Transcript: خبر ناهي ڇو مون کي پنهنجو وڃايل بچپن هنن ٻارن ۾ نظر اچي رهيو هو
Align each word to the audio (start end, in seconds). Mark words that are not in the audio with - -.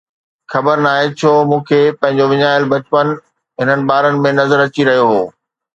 خبر 0.51 0.77
ناهي 0.85 1.07
ڇو 1.19 1.31
مون 1.49 1.61
کي 1.67 1.79
پنهنجو 1.99 2.25
وڃايل 2.31 2.63
بچپن 2.73 3.05
هنن 3.59 3.79
ٻارن 3.89 4.13
۾ 4.27 4.29
نظر 4.41 4.57
اچي 4.65 4.81
رهيو 4.89 5.05
هو 5.11 5.23